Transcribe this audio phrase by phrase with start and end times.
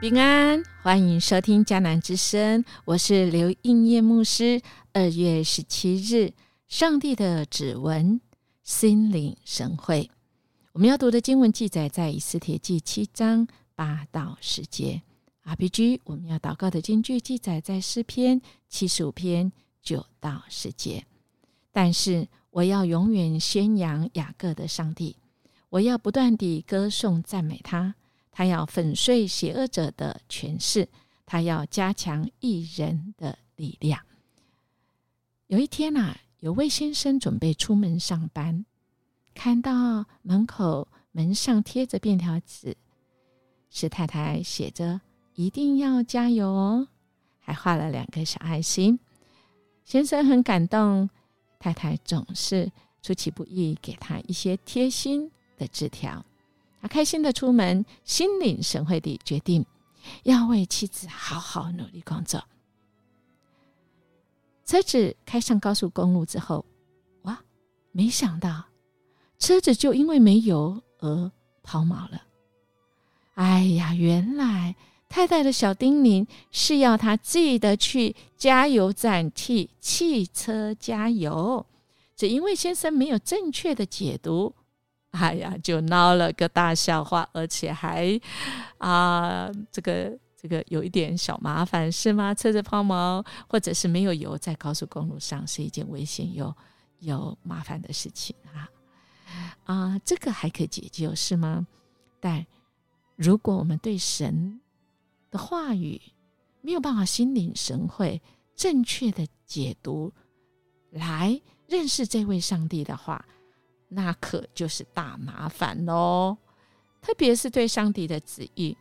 [0.00, 4.62] 平安，欢迎收听迦南之声，我是刘应业牧师。
[4.92, 6.34] 二月十七日，
[6.68, 8.20] 上帝的指纹，
[8.62, 10.08] 心领神会。
[10.70, 15.02] 我们要读的经文记载在以斯帖记七章八到十节。
[15.42, 19.50] RPG，我们要祷告的经句记载在诗篇七十五篇
[19.82, 21.04] 九到十节。
[21.72, 25.16] 但是我要永远宣扬雅各的上帝，
[25.70, 27.96] 我要不断地歌颂赞美他。
[28.38, 30.88] 他要粉碎邪恶者的权势，
[31.26, 34.00] 他要加强艺人的力量。
[35.48, 38.64] 有一天呐，有位先生准备出门上班，
[39.34, 42.76] 看到门口门上贴着便条纸，
[43.70, 45.00] 是太太写着
[45.34, 46.86] “一定要加油哦”，
[47.42, 49.00] 还画了两个小爱心。
[49.84, 51.10] 先生很感动，
[51.58, 52.70] 太太总是
[53.02, 56.24] 出其不意给他一些贴心的纸条。
[56.80, 59.64] 他开心的出门，心领神会地决定
[60.22, 62.42] 要为妻子好好努力工作。
[64.64, 66.64] 车子开上高速公路之后，
[67.22, 67.40] 哇，
[67.90, 68.64] 没想到
[69.38, 71.32] 车子就因为没油而
[71.62, 72.22] 抛锚了。
[73.34, 74.76] 哎呀，原来
[75.08, 81.64] 太太的小叮咛是要他记得去加油站替汽车加油，
[82.14, 84.54] 只因为先生没有正确的解读。
[85.12, 88.20] 哎呀，就闹了个大笑话，而且还
[88.76, 92.34] 啊，这个这个有一点小麻烦，是吗？
[92.34, 96.54] 车子抛锚，或者是没有油，在高速公路上是一件危险又
[97.00, 98.68] 又麻烦的事情啊
[99.64, 101.66] 啊，这个还可以解救，是吗？
[102.20, 102.46] 但
[103.16, 104.60] 如果我们对神
[105.30, 106.00] 的话语
[106.60, 108.20] 没有办法心领神会、
[108.54, 110.12] 正确的解读，
[110.90, 113.24] 来认识这位上帝的话。
[113.88, 116.36] 那可就是大麻烦喽，
[117.00, 118.76] 特别是对上帝的旨意，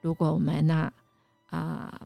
[0.00, 0.90] 如果我们呢
[1.50, 2.00] 啊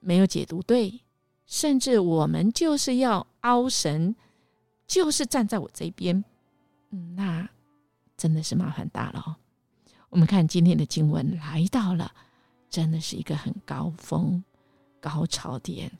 [0.00, 1.02] 没有解读对，
[1.44, 4.16] 甚至我们就是要凹神，
[4.86, 6.24] 就是站在我这边，
[7.14, 7.48] 那
[8.16, 9.36] 真的是麻烦大了。
[10.08, 12.10] 我们看今天的经文来到了，
[12.70, 14.42] 真的是一个很高峰
[15.00, 15.92] 高潮点，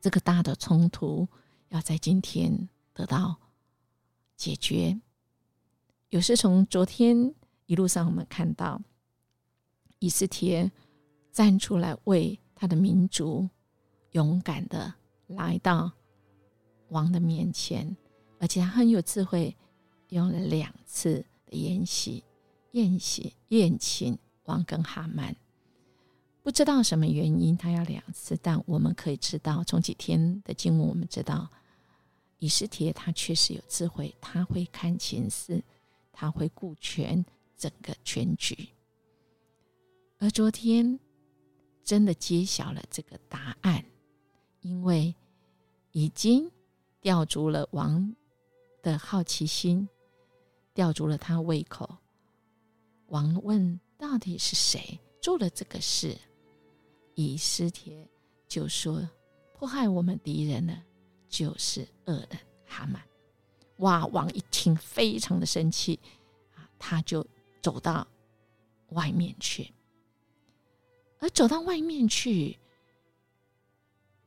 [0.00, 1.28] 这个大的冲突
[1.68, 3.36] 要在今天得到。
[4.36, 5.00] 解决，
[6.10, 8.80] 有时从昨天一路上，我们看到
[9.98, 10.70] 以斯帖
[11.32, 13.48] 站出来为他的民族
[14.12, 14.94] 勇敢的
[15.26, 15.90] 来到
[16.88, 17.96] 王的面前，
[18.38, 19.56] 而且他很有智慧，
[20.10, 22.22] 用了两次的宴席、
[22.72, 25.34] 宴席、宴请王跟哈曼。
[26.42, 31.50] 不知道什么原因，他要两次，但我们可以知道，从几天的经文，我们知道。
[32.38, 35.62] 以斯帖他确实有智慧，他会看情势，
[36.12, 37.24] 他会顾全
[37.56, 38.68] 整个全局。
[40.18, 40.98] 而昨天
[41.82, 43.84] 真的揭晓了这个答案，
[44.60, 45.14] 因为
[45.92, 46.50] 已经
[47.00, 48.14] 吊足了王
[48.82, 49.88] 的好奇心，
[50.74, 51.96] 吊足了他胃口。
[53.08, 56.16] 王问：“到底是谁做了这个事？”
[57.14, 58.06] 以斯帖
[58.48, 59.08] 就说
[59.54, 60.82] ：“迫害我们敌人了。”
[61.28, 63.02] 就是恶人哈曼，
[63.78, 64.06] 哇！
[64.06, 65.98] 王一听非常的生气
[66.54, 67.26] 啊，他就
[67.62, 68.06] 走到
[68.90, 69.72] 外面去。
[71.18, 72.58] 而走到外面去，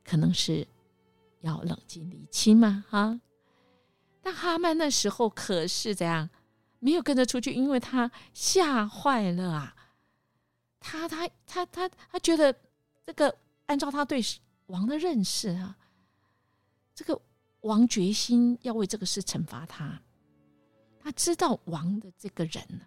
[0.04, 0.66] 可能是
[1.40, 3.20] 要冷静理清嘛，哈。
[4.20, 6.28] 但哈曼那时候可是怎样，
[6.78, 9.74] 没有跟着出去，因为他吓坏了啊。
[10.80, 12.54] 他他他他他觉得
[13.06, 13.34] 这个
[13.66, 14.20] 按照他对
[14.66, 15.76] 王的认识啊。
[17.00, 17.18] 这个
[17.62, 19.98] 王决心要为这个事惩罚他，
[21.02, 22.80] 他知道王的这个人呢，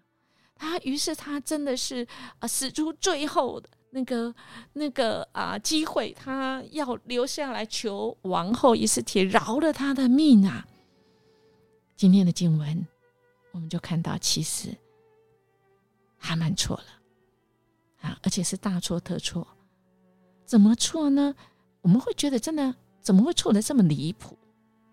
[0.54, 2.08] 他于是他真的是
[2.38, 4.36] 啊，使出最后的那个
[4.72, 10.68] 那个啊机会，他要留下来求王后伊斯帖饶了他的命啊。
[11.96, 12.88] 今天的经文
[13.52, 14.70] 我们就看到，其实
[16.20, 16.86] 还蛮错了
[18.02, 19.48] 啊，而且是大错特错。
[20.46, 21.34] 怎么错呢？
[21.82, 22.76] 我们会觉得真的。
[23.04, 24.36] 怎么会错的这么离谱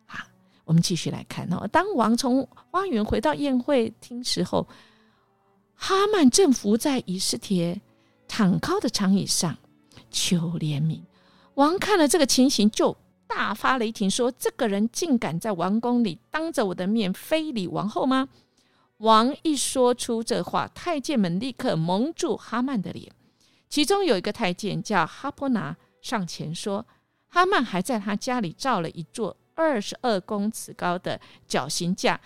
[0.07, 0.27] 啊？
[0.65, 1.67] 我们继续来看哦。
[1.69, 4.67] 当王从花园回到宴会厅时候，
[5.75, 7.81] 哈曼正伏在以斯帖
[8.29, 9.57] 躺靠的长椅上
[10.11, 11.01] 求怜悯。
[11.55, 12.97] 王看了这个情形，就
[13.27, 18.29] 大发雷霆，说：“这个人竟敢在王宫里当着我的面非礼王后吗？”
[18.99, 23.11] 王一说出这话，太监们立刻蒙住哈曼的脸。
[23.69, 26.85] 其中有一个太监叫哈波拿，上前说。
[27.31, 32.21] 哈曼还在他家里造了一座二十二公尺高的绞刑架，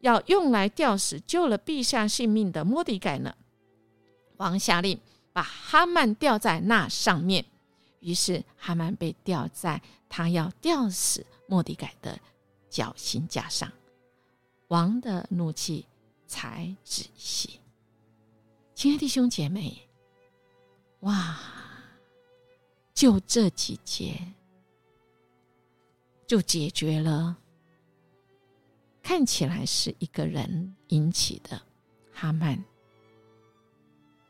[0.00, 3.34] 要用来吊死救了陛下性命的莫迪盖呢。
[4.38, 4.98] 王下令
[5.32, 7.44] 把哈曼吊在那上面。
[8.00, 12.18] 于是哈曼被吊在他要吊死莫迪改的
[12.68, 13.70] 绞刑架上，
[14.68, 15.86] 王的怒气
[16.26, 17.60] 才止息。
[18.74, 19.88] 亲爱的弟兄姐妹，
[21.00, 21.38] 哇！
[23.02, 24.32] 就这几节，
[26.24, 27.36] 就解决了
[29.02, 31.60] 看起来是一个人引起的
[32.12, 32.62] 哈曼。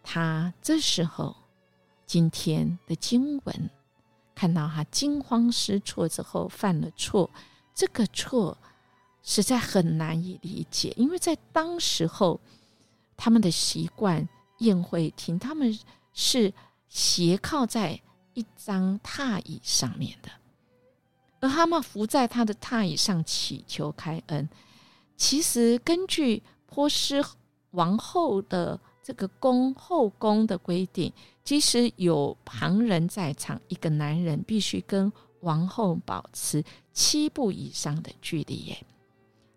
[0.02, 1.36] 他这时候
[2.06, 3.70] 今天的经文
[4.34, 7.28] 看到他惊慌失措之后犯了错，
[7.74, 8.56] 这个错
[9.22, 12.40] 实在很难以理解，因为在当时候
[13.18, 14.26] 他们的习惯。
[14.60, 15.76] 宴会厅，他们
[16.14, 16.54] 是
[16.88, 18.00] 斜靠在
[18.34, 20.30] 一张榻椅上面的，
[21.40, 24.48] 而哈曼伏在他的榻椅上祈求开恩。
[25.16, 27.22] 其实根据波斯
[27.72, 31.12] 王后的这个宫后宫的规定，
[31.44, 38.54] 即使有旁人在场，一个男人必须跟王后保持七步以上的距离。
[38.66, 38.84] 耶，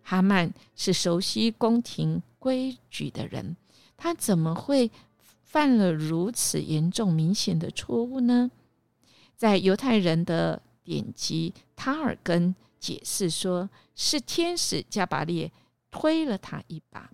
[0.02, 3.56] 哈曼是熟悉宫廷规矩的人。
[3.96, 4.90] 他怎么会
[5.42, 8.50] 犯了如此严重、明显的错误呢？
[9.36, 15.50] 在犹太人的典籍《塔尔根》解释说，是天使加巴列
[15.90, 17.10] 推了他一把。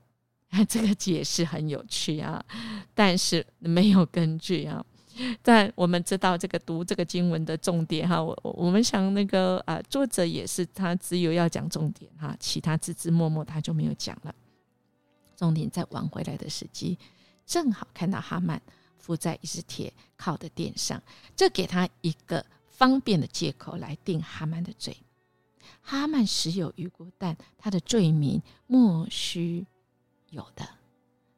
[0.69, 2.45] 这个解释很有趣啊，
[2.95, 4.85] 但是没有根据啊。
[5.43, 14.35] 但我们知道这个读这个经文的重点哈，我我们想那个啊，作者也是他只有要讲重点哈，其他字字默默他就没有讲了。
[15.37, 16.99] 重点在挽回来的时机，
[17.47, 18.61] 正好看到哈曼
[19.03, 21.03] 附在一只铁靠的垫上，
[21.37, 24.97] 这给他一个方便的借口来定哈曼的罪。
[25.83, 29.67] 哈曼实有余辜，但他的罪名莫须
[30.31, 30.67] 有的，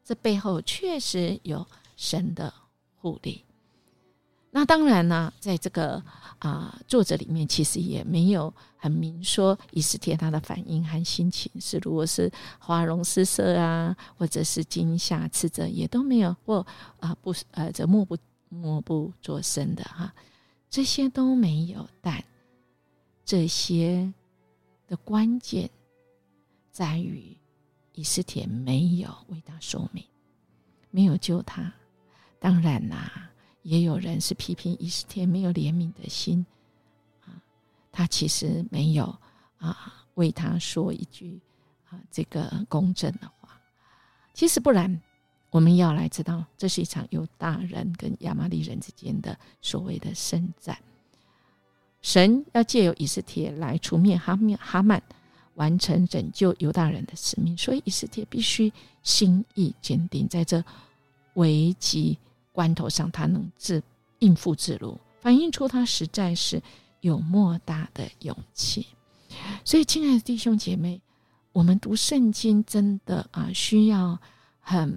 [0.04, 1.66] 这背后确实有
[1.96, 2.52] 神的
[2.96, 3.42] 护理。
[4.56, 6.00] 那当然呢，在这个
[6.38, 12.30] 啊作者里面，其实也没有很明说以斯帖他的反应和心情是，如果是
[12.60, 16.64] 花容失色啊，或者是惊吓斥责，也都没有或
[17.00, 18.16] 啊不呃这默不
[18.48, 20.14] 默不作声的哈，
[20.70, 21.88] 这些都没有。
[22.00, 22.24] 但
[23.24, 24.14] 这些
[24.86, 25.68] 的关键
[26.70, 27.36] 在于
[27.94, 30.04] 以斯帖没有为他说明，
[30.92, 31.72] 没有救他。
[32.38, 33.30] 当然啦。
[33.64, 36.44] 也有人是批评伊斯帖没有怜悯的心
[37.24, 37.42] 啊，
[37.90, 39.04] 他其实没有
[39.58, 41.40] 啊为他说一句
[41.88, 43.60] 啊这个公正的话。
[44.34, 45.00] 其实不然，
[45.50, 50.76] 我们要来知道，这是一场犹大人跟亚玛利人之间的所谓的圣战。
[52.02, 55.02] 神要借由以斯帖来除灭哈面哈曼，
[55.54, 58.70] 完成拯救犹大人的使命，所以以斯帖必须
[59.02, 60.62] 心意坚定，在这
[61.32, 62.18] 危急。
[62.54, 63.82] 关头上，他能自
[64.20, 66.62] 应付自如，反映出他实在是
[67.00, 68.86] 有莫大的勇气。
[69.64, 71.00] 所以，亲爱的弟兄姐妹，
[71.52, 74.16] 我们读圣经真的啊，需要
[74.60, 74.88] 很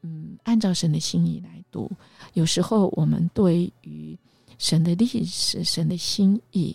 [0.00, 1.90] 嗯，按照神的心意来读。
[2.32, 4.18] 有时候，我们对于
[4.56, 6.74] 神的历史、神的心意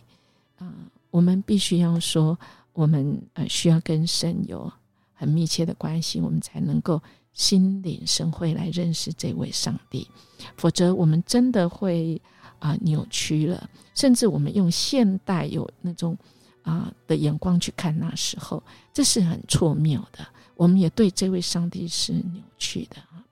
[0.59, 0.71] 啊，
[1.09, 2.37] 我们必须要说，
[2.73, 4.71] 我们呃需要跟神有
[5.17, 7.01] 很密切的关系，我们才能够。
[7.33, 10.09] 心领神会来认识这位上帝，
[10.57, 12.19] 否则我们真的会
[12.57, 16.17] 啊扭曲了，甚至我们用现代有那种
[16.63, 20.27] 啊的眼光去看那时候，这是很错谬的。
[20.55, 23.23] 我们也对这位上帝是扭曲的啊，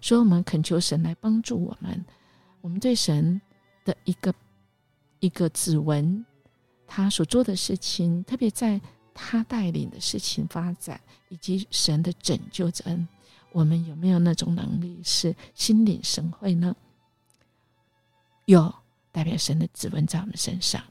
[0.00, 2.04] 所以我们恳求神来帮助我们。
[2.60, 3.40] 我们对神
[3.84, 4.32] 的一个
[5.18, 6.24] 一个指纹，
[6.86, 8.80] 他所做的事情，特别在
[9.14, 13.08] 他带领的事情发展，以及神的拯救之恩。
[13.52, 16.74] 我们有没有那种能力是心领神会呢？
[18.44, 18.72] 有，
[19.10, 20.82] 代表神的指纹在我们身上。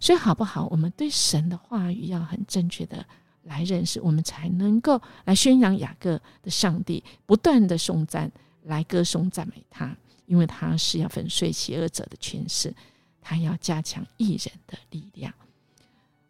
[0.00, 0.66] 所以好不好？
[0.66, 3.06] 我们对神的话语要很正确的
[3.44, 8.30] 来认识，我们才能够来宣扬雅各的上帝，不断的颂赞，
[8.64, 12.74] 来歌颂赞美他，因为他是要粉碎邪恶者的权势，
[13.22, 15.32] 他要加强艺人的力量。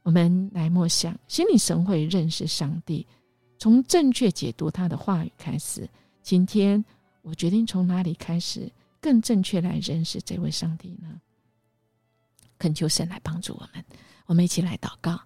[0.09, 3.07] 我们来默想，心领神会，认识上帝。
[3.59, 5.87] 从正确解读他的话语开始，
[6.23, 6.83] 今天
[7.21, 8.73] 我决定从哪里开始
[9.03, 11.21] 更正确来认识这位上帝呢？
[12.59, 13.85] 恳求神来帮助我们，
[14.25, 15.21] 我们一起来祷告：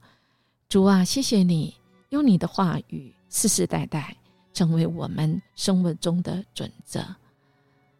[0.69, 1.77] 主啊，谢谢你
[2.09, 4.17] 用你的话语世世代代
[4.53, 7.07] 成为我们生活中的准则，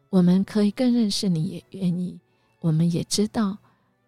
[0.09, 2.19] 我们可以更认识你，也愿意，
[2.59, 3.57] 我们也知道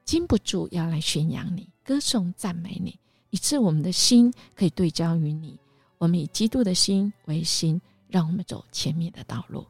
[0.04, 2.98] 禁不住要来宣扬你、歌颂、赞美你，
[3.30, 5.58] 以致我们的心可以对焦于你。
[6.00, 9.66] 我们以基督的心为心，让我们走前面的道路。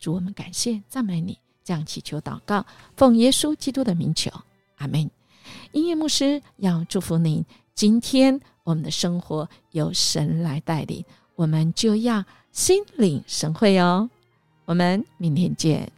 [0.00, 2.64] 主，我们感谢赞美你，这样祈求祷告，
[2.96, 4.30] 奉耶稣基督的名求，
[4.76, 5.10] 阿门。
[5.72, 7.44] 音乐牧师要祝福您，
[7.74, 11.04] 今天我们的生活由神来带领，
[11.36, 14.08] 我们就要心领神会哦。
[14.64, 15.92] 我们明天见。